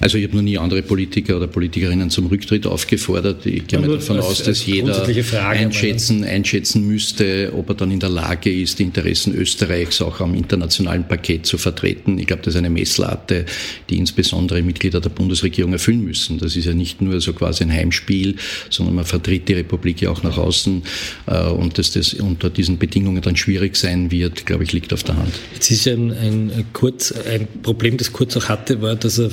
[0.00, 3.46] Also ich habe noch nie andere Politiker oder Politikerinnen zum Rücktritt aufgefordert.
[3.46, 8.00] Ich gehe mal davon aus, dass jeder Frage, einschätzen, einschätzen müsste, ob er dann in
[8.00, 12.18] der Lage ist, die Interessen Österreichs auch am internationalen Paket zu vertreten.
[12.18, 13.46] Ich glaube, das ist eine Messlatte,
[13.90, 16.38] die insbesondere Mitglieder der Bundesregierung erfüllen müssen.
[16.38, 18.36] Das ist ja nicht nur so quasi ein Heimspiel,
[18.70, 20.82] sondern man vertritt die Republik ja auch nach außen.
[21.26, 25.02] Äh, und dass das unter diesen Bedingungen dann schwierig sein wird, glaube ich, liegt auf
[25.02, 25.32] der Hand.
[25.54, 29.30] Jetzt ist ein, ein, Kurz, ein Problem, das Kurz auch hatte, war, dass er äh,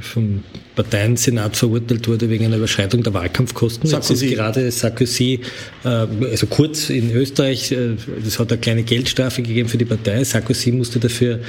[0.00, 0.42] vom
[0.76, 3.88] Parteiensenat verurteilt wurde wegen einer Überschreitung der Wahlkampfkosten.
[3.88, 4.12] Sarkozy.
[4.12, 5.40] Jetzt ist gerade Sarkozy,
[5.84, 10.22] äh, also kurz in Österreich, es äh, hat eine kleine Geldstrafe gegeben für die Partei.
[10.24, 11.40] Sarkozy musste dafür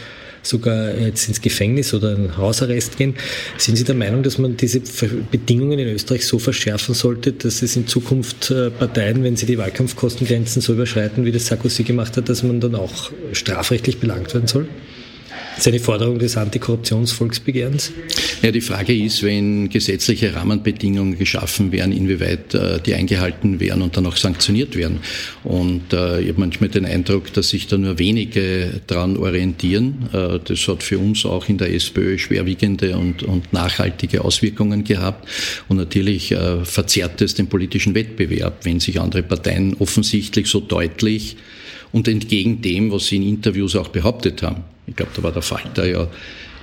[0.41, 3.15] sogar jetzt ins Gefängnis oder in Hausarrest gehen.
[3.57, 4.81] Sind Sie der Meinung, dass man diese
[5.31, 9.57] Bedingungen in Österreich so verschärfen sollte, dass es in Zukunft äh, Parteien, wenn sie die
[9.57, 14.47] Wahlkampfkostengrenzen so überschreiten, wie das Sarkozy gemacht hat, dass man dann auch strafrechtlich belangt werden
[14.47, 14.67] soll?
[15.59, 17.91] Das ist eine Forderung des Antikorruptionsvolksbegehrens?
[18.41, 23.97] Ja, die Frage ist, wenn gesetzliche Rahmenbedingungen geschaffen werden, inwieweit äh, die eingehalten werden und
[23.97, 24.99] dann auch sanktioniert werden.
[25.43, 30.07] Und äh, ich habe manchmal den Eindruck, dass sich da nur wenige dran orientieren.
[30.13, 35.27] Äh, das hat für uns auch in der SPÖ schwerwiegende und, und nachhaltige Auswirkungen gehabt.
[35.67, 41.35] Und natürlich äh, verzerrt es den politischen Wettbewerb, wenn sich andere Parteien offensichtlich so deutlich
[41.91, 44.63] und entgegen dem, was sie in Interviews auch behauptet haben.
[44.87, 46.03] Ich glaube, da war der Falter ja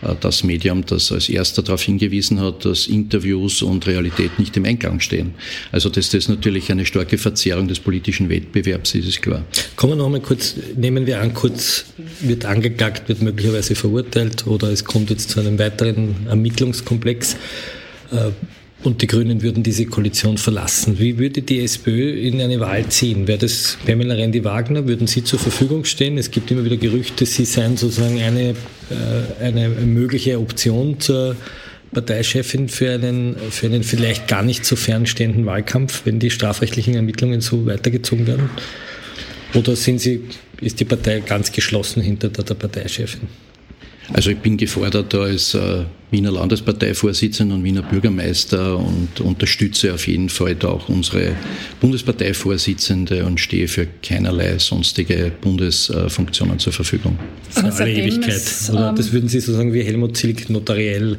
[0.02, 4.64] äh, das Medium, das als erster darauf hingewiesen hat, dass Interviews und Realität nicht im
[4.64, 5.34] Einklang stehen.
[5.72, 9.44] Also dass das natürlich eine starke Verzerrung des politischen Wettbewerbs ist, ist klar.
[9.76, 11.86] Kommen wir nochmal kurz, nehmen wir an, kurz
[12.20, 17.36] wird angeklagt, wird möglicherweise verurteilt oder es kommt jetzt zu einem weiteren Ermittlungskomplex.
[18.82, 20.98] Und die Grünen würden diese Koalition verlassen.
[20.98, 23.26] Wie würde die SPÖ in eine Wahl ziehen?
[23.26, 24.86] Wäre das Pamela Rendi-Wagner?
[24.86, 26.18] Würden Sie zur Verfügung stehen?
[26.18, 31.36] Es gibt immer wieder Gerüchte, Sie seien sozusagen eine, äh, eine mögliche Option zur
[31.92, 37.40] Parteichefin für einen, für einen vielleicht gar nicht so fernstehenden Wahlkampf, wenn die strafrechtlichen Ermittlungen
[37.40, 38.50] so weitergezogen werden?
[39.54, 40.20] Oder sind Sie,
[40.60, 43.45] ist die Partei ganz geschlossen hinter der, der Parteichefin?
[44.12, 50.28] Also ich bin gefordert als äh, Wiener Landesparteivorsitzender und Wiener Bürgermeister und unterstütze auf jeden
[50.28, 51.32] Fall da auch unsere
[51.80, 57.18] Bundesparteivorsitzende und stehe für keinerlei sonstige Bundesfunktionen zur Verfügung.
[57.50, 58.42] Für alle Ewigkeit.
[58.70, 61.18] Oder ähm, das würden Sie so sagen wie Helmut Zilk notariell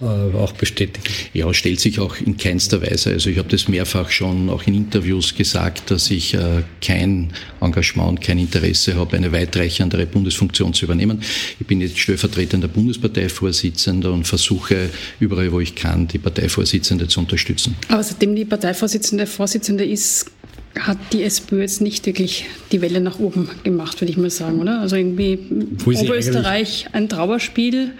[0.00, 1.04] auch bestätigen.
[1.32, 3.10] Ja, stellt sich auch in keinster Weise.
[3.10, 8.08] Also ich habe das mehrfach schon auch in Interviews gesagt, dass ich äh, kein Engagement
[8.08, 11.20] und kein Interesse habe, eine weitreichendere Bundesfunktion zu übernehmen.
[11.58, 17.74] Ich bin jetzt stellvertretender Bundesparteivorsitzender und versuche überall, wo ich kann, die Parteivorsitzende zu unterstützen.
[17.88, 20.30] Aber seitdem die Parteivorsitzende Vorsitzende ist,
[20.78, 24.60] hat die SPÖ jetzt nicht wirklich die Welle nach oben gemacht, würde ich mal sagen,
[24.60, 24.80] oder?
[24.80, 25.38] Also irgendwie
[25.84, 27.92] Oberösterreich ein Trauerspiel.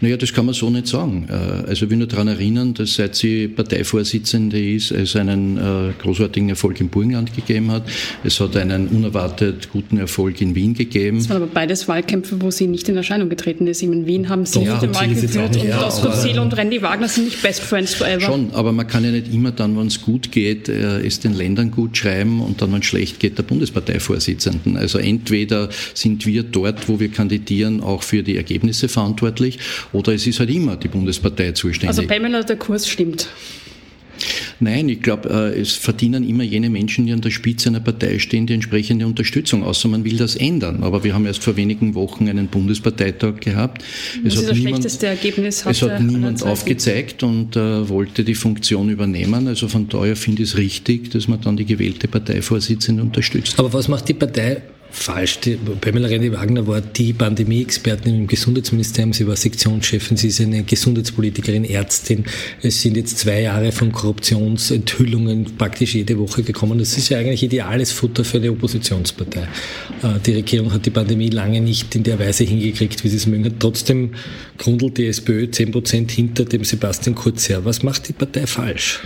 [0.00, 1.26] Naja, das kann man so nicht sagen.
[1.28, 5.92] Äh, also ich will nur daran erinnern, dass seit sie Parteivorsitzende ist, es einen äh,
[6.02, 7.84] großartigen Erfolg im Burgenland gegeben hat.
[8.24, 11.18] Es hat einen unerwartet guten Erfolg in Wien gegeben.
[11.18, 13.82] Es waren aber beides Wahlkämpfe, wo sie nicht in Erscheinung getreten ist.
[13.82, 17.24] In Wien haben sie ja, den Wahl geführt und Oskar Ziel und Randy Wagner sind
[17.24, 18.20] nicht Best Friends forever.
[18.20, 21.34] Schon, aber man kann ja nicht immer dann, wenn es gut geht, äh, es den
[21.34, 24.76] Ländern gut schreiben und dann, wenn es schlecht geht, der Bundesparteivorsitzenden.
[24.76, 29.51] Also entweder sind wir dort, wo wir kandidieren, auch für die Ergebnisse verantwortlich
[29.92, 31.88] oder es ist halt immer die Bundespartei zuständig.
[31.88, 33.28] Also Pamela, der Kurs stimmt.
[34.60, 38.18] Nein, ich glaube, äh, es verdienen immer jene Menschen, die an der Spitze einer Partei
[38.18, 40.82] stehen, die entsprechende Unterstützung, außer man will das ändern.
[40.82, 43.82] Aber wir haben erst vor wenigen Wochen einen Bundesparteitag gehabt.
[44.24, 48.88] Es hat, das niemand, schlechteste Ergebnis es hat niemand aufgezeigt und äh, wollte die Funktion
[48.88, 49.48] übernehmen.
[49.48, 53.58] Also von daher finde ich es richtig, dass man dann die gewählte Parteivorsitzende unterstützt.
[53.58, 54.62] Aber was macht die Partei
[54.92, 55.40] falsch.
[55.40, 59.12] Die, Pamela Rendi-Wagner war die Pandemie-Expertin im Gesundheitsministerium.
[59.12, 62.24] Sie war Sektionschefin, sie ist eine Gesundheitspolitikerin, Ärztin.
[62.62, 66.78] Es sind jetzt zwei Jahre von Korruptionsenthüllungen praktisch jede Woche gekommen.
[66.78, 69.42] Das ist ja eigentlich ideales Futter für eine Oppositionspartei.
[70.02, 73.26] Äh, die Regierung hat die Pandemie lange nicht in der Weise hingekriegt, wie sie es
[73.26, 73.54] mögen hat.
[73.58, 74.10] Trotzdem
[74.58, 77.64] grundelt die SPÖ 10 Prozent hinter dem Sebastian Kurz her.
[77.64, 79.00] Was macht die Partei falsch?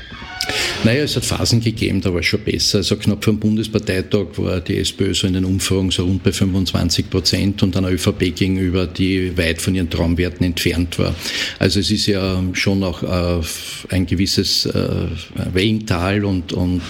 [0.85, 2.79] Naja, es hat Phasen gegeben, da war es schon besser.
[2.79, 6.33] Also knapp vor dem Bundesparteitag war die SPÖ so in den Umfragen so rund bei
[6.33, 11.15] 25 Prozent und einer ÖVP gegenüber, die weit von ihren Traumwerten entfernt war.
[11.59, 13.43] Also es ist ja schon auch äh,
[13.89, 15.07] ein gewisses äh,
[15.53, 16.83] Wellental und, und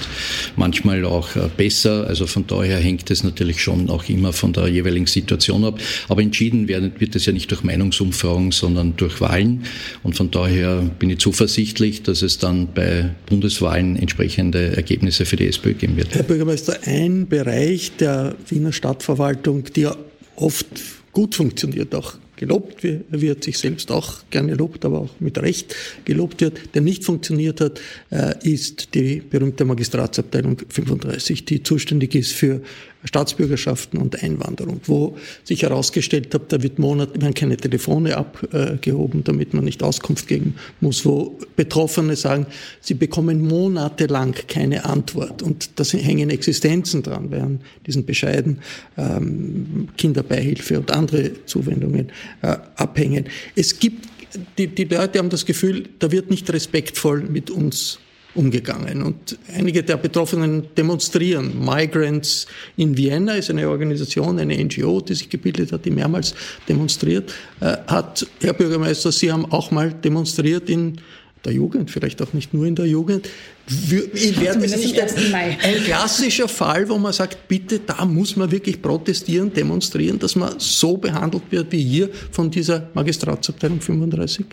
[0.56, 2.06] manchmal auch äh, besser.
[2.06, 5.80] Also von daher hängt es natürlich schon auch immer von der jeweiligen Situation ab.
[6.08, 9.64] Aber entschieden werden, wird es ja nicht durch Meinungsumfragen, sondern durch Wahlen.
[10.02, 15.36] Und von daher bin ich zuversichtlich, dass es dann bei Bundes Bundeswahlen entsprechende Ergebnisse für
[15.36, 16.14] die SPÖ geben wird.
[16.14, 19.96] Herr Bürgermeister, ein Bereich der Wiener Stadtverwaltung, ja
[20.36, 20.66] oft
[21.12, 26.42] gut funktioniert, auch gelobt wird, sich selbst auch gerne lobt, aber auch mit Recht gelobt
[26.42, 32.60] wird, der nicht funktioniert hat, äh, ist die berühmte Magistratsabteilung 35, die zuständig ist für
[33.06, 39.54] Staatsbürgerschaften und Einwanderung, wo sich herausgestellt hat, da wird Monate, werden keine Telefone abgehoben, damit
[39.54, 42.46] man nicht Auskunft geben muss, wo Betroffene sagen,
[42.80, 48.58] sie bekommen monatelang keine Antwort und da hängen Existenzen dran, während diesen Bescheiden
[48.98, 52.10] ähm, Kinderbeihilfe und andere Zuwendungen
[52.42, 53.26] äh, abhängen.
[53.54, 54.08] Es gibt
[54.58, 57.98] die, die Leute haben das Gefühl, da wird nicht respektvoll mit uns
[58.36, 59.02] umgegangen.
[59.02, 61.64] Und einige der Betroffenen demonstrieren.
[61.64, 62.46] Migrants
[62.76, 66.34] in Vienna ist eine Organisation, eine NGO, die sich gebildet hat, die mehrmals
[66.68, 68.26] demonstriert äh, hat.
[68.40, 71.00] Herr Bürgermeister, Sie haben auch mal demonstriert in
[71.44, 73.28] der Jugend, vielleicht auch nicht nur in der Jugend.
[73.68, 78.82] Wäre das nicht ein, ein klassischer Fall, wo man sagt, bitte, da muss man wirklich
[78.82, 84.46] protestieren, demonstrieren, dass man so behandelt wird wie hier von dieser Magistratsabteilung 35?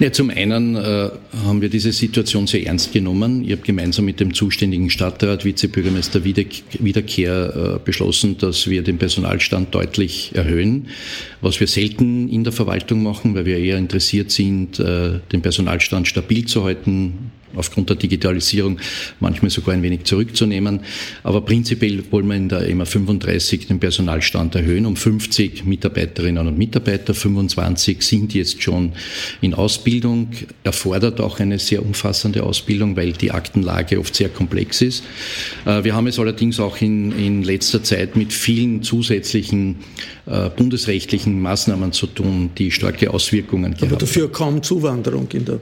[0.00, 1.10] Ja, zum einen äh,
[1.44, 3.44] haben wir diese Situation sehr ernst genommen.
[3.44, 9.74] Ich habe gemeinsam mit dem zuständigen Stadtrat, Vizebürgermeister Wiederkehr äh, beschlossen, dass wir den Personalstand
[9.74, 10.88] deutlich erhöhen,
[11.40, 16.08] was wir selten in der Verwaltung machen, weil wir eher interessiert sind, äh, den Personalstand
[16.08, 18.78] stabil zu halten, aufgrund der Digitalisierung
[19.20, 20.80] manchmal sogar ein wenig zurückzunehmen.
[21.22, 26.58] Aber prinzipiell wollen wir in der EMA 35 den Personalstand erhöhen um 50 Mitarbeiterinnen und
[26.58, 27.14] Mitarbeiter.
[27.14, 28.92] 25 sind jetzt schon
[29.40, 30.30] in Ausbildung,
[30.64, 35.04] erfordert auch eine sehr umfassende Ausbildung, weil die Aktenlage oft sehr komplex ist.
[35.64, 39.76] Äh, wir haben es allerdings auch in, in letzter Zeit mit vielen zusätzlichen
[40.26, 43.88] äh, bundesrechtlichen Maßnahmen zu tun, die starke Auswirkungen haben.
[43.88, 45.60] Aber dafür kaum Zuwanderung in der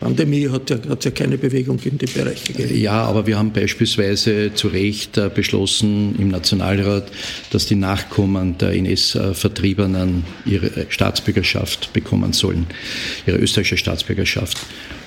[0.00, 2.78] Pandemie hat ja, hat ja keine Bewegung in dem Bereich gegeben.
[2.78, 7.10] Ja, aber wir haben beispielsweise zu Recht äh, beschlossen im Nationalrat,
[7.50, 12.66] dass die Nachkommen der NS-Vertriebenen ihre Staatsbürgerschaft bekommen sollen,
[13.26, 14.58] ihre österreichische Staatsbürgerschaft.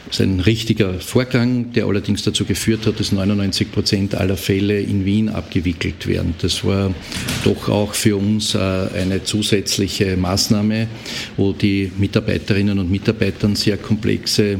[0.07, 4.79] Das ist ein richtiger Vorgang, der allerdings dazu geführt hat, dass 99 Prozent aller Fälle
[4.79, 6.33] in Wien abgewickelt werden.
[6.41, 6.95] Das war
[7.43, 10.87] doch auch für uns äh, eine zusätzliche Maßnahme,
[11.35, 14.59] wo die Mitarbeiterinnen und Mitarbeiter sehr komplexe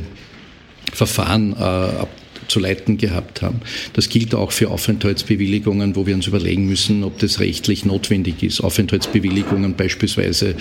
[0.94, 2.06] Verfahren äh,
[2.48, 3.62] zu leiten gehabt haben.
[3.94, 8.62] Das gilt auch für Aufenthaltsbewilligungen, wo wir uns überlegen müssen, ob das rechtlich notwendig ist.
[8.62, 10.56] Aufenthaltsbewilligungen beispielsweise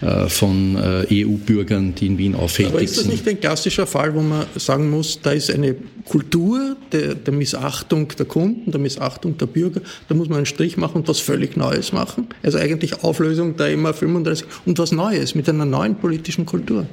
[0.00, 2.74] äh, von äh, EU-Bürgern, die in Wien aufhältig sind.
[2.74, 6.76] Aber ist das nicht ein klassischer Fall, wo man sagen muss, da ist eine Kultur
[6.92, 10.96] der, der Missachtung der Kunden, der Missachtung der Bürger, da muss man einen Strich machen
[10.96, 12.28] und was völlig Neues machen?
[12.42, 16.86] Also eigentlich Auflösung der MA 35 und was Neues mit einer neuen politischen Kultur.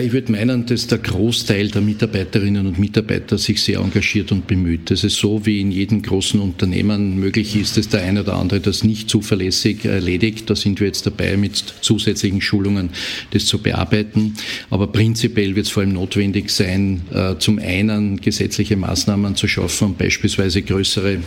[0.00, 4.90] Ich würde meinen, dass der Großteil der Mitarbeiterinnen und Mitarbeiter sich sehr engagiert und bemüht.
[4.90, 8.60] Das ist so, wie in jedem großen Unternehmen möglich ist, dass der eine oder andere
[8.60, 10.48] das nicht zuverlässig erledigt.
[10.48, 12.88] Da sind wir jetzt dabei, mit zusätzlichen Schulungen
[13.32, 14.34] das zu bearbeiten.
[14.70, 19.94] Aber prinzipiell wird es vor allem notwendig sein, äh, zum einen gesetzliche Maßnahmen zu schaffen
[19.94, 21.18] beispielsweise größere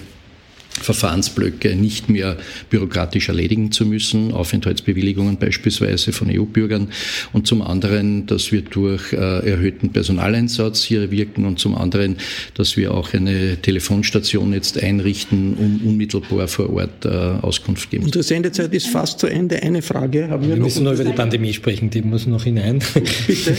[0.82, 2.38] Verfahrensblöcke nicht mehr
[2.70, 6.90] bürokratisch erledigen zu müssen, Aufenthaltsbewilligungen beispielsweise von EU-Bürgern
[7.32, 12.18] und zum anderen, dass wir durch äh, erhöhten Personaleinsatz hier wirken und zum anderen,
[12.56, 18.04] dass wir auch eine Telefonstation jetzt einrichten, um unmittelbar vor Ort äh, Auskunft geben.
[18.04, 19.64] Unsere Sendezeit ist fast zu Ende.
[19.64, 20.56] Eine Frage haben wir, wir noch.
[20.56, 22.80] Wir müssen noch über die Pandemie sprechen, die muss noch hinein.
[23.28, 23.56] Bitte.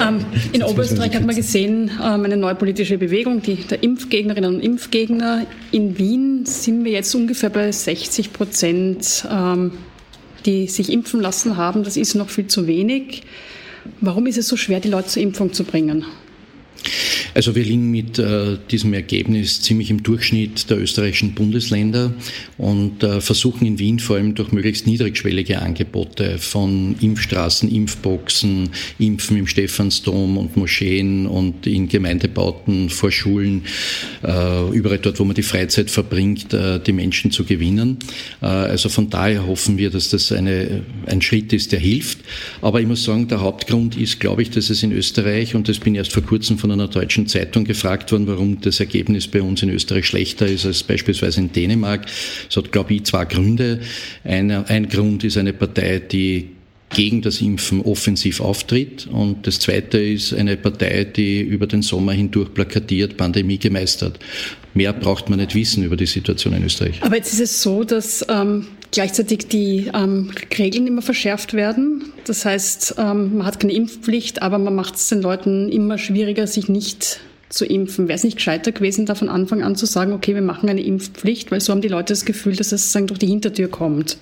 [0.00, 4.60] Ähm, in Oberösterreich hat man gesehen, ähm, eine neue politische Bewegung, die der Impfgegnerinnen und
[4.60, 9.72] Impfgegner in Wien Wien sind wir jetzt ungefähr bei 60 Prozent, ähm,
[10.44, 11.82] die sich impfen lassen haben.
[11.82, 13.22] Das ist noch viel zu wenig.
[14.00, 16.04] Warum ist es so schwer, die Leute zur Impfung zu bringen?
[17.34, 22.12] Also wir liegen mit äh, diesem Ergebnis ziemlich im Durchschnitt der österreichischen Bundesländer
[22.58, 29.36] und äh, versuchen in Wien vor allem durch möglichst niedrigschwellige Angebote von Impfstraßen, Impfboxen, Impfen
[29.36, 33.62] im Stephansdom und Moscheen und in Gemeindebauten vor Schulen,
[34.22, 37.98] äh, überall dort, wo man die Freizeit verbringt, äh, die Menschen zu gewinnen.
[38.42, 42.18] Äh, also von daher hoffen wir, dass das eine, ein Schritt ist, der hilft.
[42.60, 45.78] Aber ich muss sagen, der Hauptgrund ist, glaube ich, dass es in Österreich, und das
[45.78, 49.42] bin erst vor kurzem von einer deutschen Süddeutschen Zeitung gefragt worden, warum das Ergebnis bei
[49.42, 52.06] uns in Österreich schlechter ist als beispielsweise in Dänemark.
[52.48, 53.80] Es hat, glaube ich, zwei Gründe.
[54.24, 56.50] Eine, ein Grund ist eine Partei, die
[56.90, 59.06] gegen das Impfen offensiv auftritt.
[59.06, 64.18] Und das Zweite ist eine Partei, die über den Sommer hindurch plakatiert, Pandemie gemeistert.
[64.74, 67.02] Mehr braucht man nicht wissen über die Situation in Österreich.
[67.02, 72.12] Aber jetzt ist es so, dass ähm, gleichzeitig die ähm, Regeln immer verschärft werden.
[72.24, 76.46] Das heißt, ähm, man hat keine Impfpflicht, aber man macht es den Leuten immer schwieriger,
[76.46, 78.08] sich nicht zu impfen.
[78.08, 80.82] Wäre es nicht gescheiter gewesen, da von Anfang an zu sagen, okay, wir machen eine
[80.82, 84.18] Impfpflicht, weil so haben die Leute das Gefühl, dass es sagen, durch die Hintertür kommt.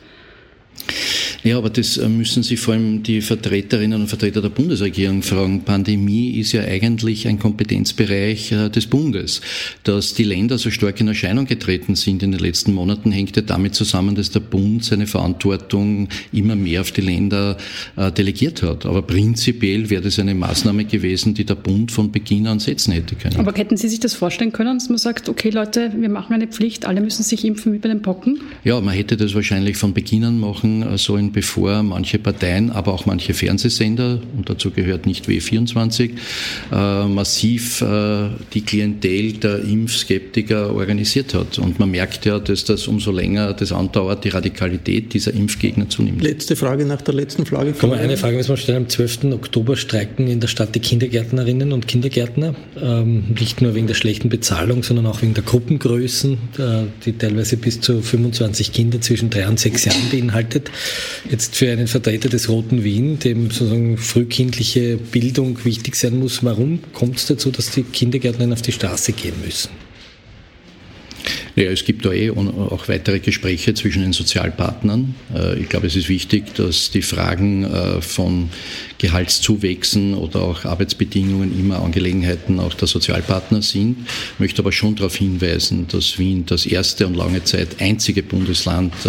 [1.44, 5.62] Ja, aber das äh, müssen Sie vor allem die Vertreterinnen und Vertreter der Bundesregierung fragen.
[5.62, 9.40] Pandemie ist ja eigentlich ein Kompetenzbereich äh, des Bundes.
[9.84, 13.42] Dass die Länder so stark in Erscheinung getreten sind in den letzten Monaten, hängt ja
[13.42, 17.56] damit zusammen, dass der Bund seine Verantwortung immer mehr auf die Länder
[17.96, 18.84] äh, delegiert hat.
[18.84, 23.14] Aber prinzipiell wäre das eine Maßnahme gewesen, die der Bund von Beginn an setzen hätte
[23.14, 23.36] können.
[23.36, 26.48] Aber hätten Sie sich das vorstellen können, dass man sagt, okay Leute, wir machen eine
[26.48, 28.40] Pflicht, alle müssen sich impfen wie bei den Pocken?
[28.64, 33.06] Ja, man hätte das wahrscheinlich von Beginn an machen sollen bevor manche Parteien, aber auch
[33.06, 36.10] manche Fernsehsender, und dazu gehört nicht W24,
[36.72, 41.58] äh, massiv äh, die Klientel der Impfskeptiker organisiert hat.
[41.58, 46.22] Und man merkt ja, dass das umso länger das andauert, die Radikalität dieser Impfgegner zunimmt.
[46.22, 47.72] Letzte Frage nach der letzten Frage.
[47.72, 48.84] Kann man eine Frage müssen wir stellen.
[48.84, 49.24] Am 12.
[49.32, 52.54] Oktober streiken in der Stadt die Kindergärtnerinnen und Kindergärtner.
[52.80, 57.56] Ähm, nicht nur wegen der schlechten Bezahlung, sondern auch wegen der Gruppengrößen, äh, die teilweise
[57.56, 60.67] bis zu 25 Kinder zwischen drei und sechs Jahren beinhaltet.
[61.30, 66.80] Jetzt für einen Vertreter des Roten Wien, dem sozusagen frühkindliche Bildung wichtig sein muss, warum
[66.92, 69.70] kommt es dazu, dass die Kindergärtner auf die Straße gehen müssen?
[71.58, 75.16] Ja, es gibt da eh auch weitere Gespräche zwischen den Sozialpartnern.
[75.34, 78.50] Äh, ich glaube, es ist wichtig, dass die Fragen äh, von
[78.98, 84.06] Gehaltszuwächsen oder auch Arbeitsbedingungen immer Angelegenheiten auch der Sozialpartner sind.
[84.34, 88.94] Ich möchte aber schon darauf hinweisen, dass Wien das erste und lange Zeit einzige Bundesland
[89.04, 89.08] äh,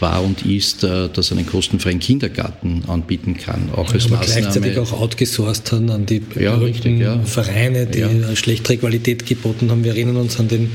[0.00, 3.70] war und ist, das einen kostenfreien Kindergarten anbieten kann.
[3.76, 4.40] Auch als aber Maßnahme.
[4.40, 7.20] gleichzeitig auch outgesourced haben an die ja, richtig, ja.
[7.22, 8.34] Vereine, die ja.
[8.34, 9.84] schlechtere Qualität geboten haben.
[9.84, 10.70] Wir erinnern uns an den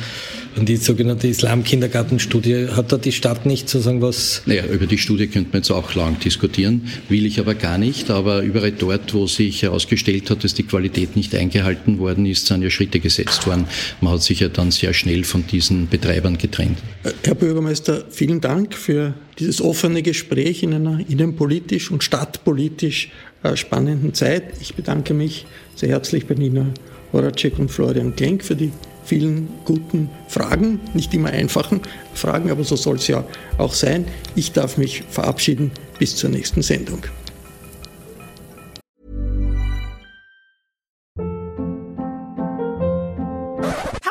[0.57, 4.41] Und die sogenannte Islam-Kindergartenstudie, hat da die Stadt nicht sozusagen was?
[4.45, 8.09] Naja, über die Studie könnte man jetzt auch lang diskutieren, will ich aber gar nicht.
[8.09, 12.61] Aber überall dort, wo sich herausgestellt hat, dass die Qualität nicht eingehalten worden ist, sind
[12.61, 13.65] ja Schritte gesetzt worden.
[13.99, 16.77] Man hat sich ja dann sehr schnell von diesen Betreibern getrennt.
[17.23, 23.11] Herr Bürgermeister, vielen Dank für dieses offene Gespräch in einer innenpolitisch und stadtpolitisch
[23.43, 24.43] äh, spannenden Zeit.
[24.61, 26.73] Ich bedanke mich sehr herzlich bei Nina
[27.11, 28.71] Horacek und Florian Klenk für die
[29.05, 31.81] vielen guten Fragen, nicht immer einfachen
[32.13, 33.23] Fragen, aber so soll es ja
[33.57, 34.05] auch sein.
[34.35, 37.05] Ich darf mich verabschieden bis zur nächsten Sendung.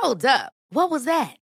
[0.00, 0.50] Hold up.
[0.70, 1.43] What was that?